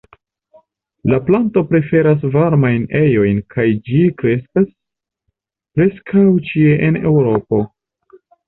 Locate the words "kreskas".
4.23-4.67